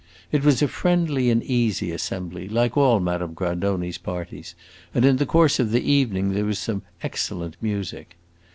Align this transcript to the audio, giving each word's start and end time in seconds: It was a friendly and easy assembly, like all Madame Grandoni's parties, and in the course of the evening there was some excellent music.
It 0.31 0.43
was 0.43 0.63
a 0.63 0.67
friendly 0.67 1.29
and 1.29 1.43
easy 1.43 1.91
assembly, 1.91 2.49
like 2.49 2.75
all 2.75 2.99
Madame 2.99 3.35
Grandoni's 3.35 3.99
parties, 3.99 4.55
and 4.95 5.05
in 5.05 5.17
the 5.17 5.27
course 5.27 5.59
of 5.59 5.69
the 5.69 5.91
evening 5.91 6.33
there 6.33 6.43
was 6.45 6.57
some 6.57 6.81
excellent 7.03 7.55
music. 7.61 8.15